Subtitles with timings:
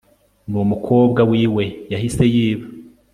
[0.49, 1.63] numukobwa wiwe
[1.93, 2.65] yahise yiba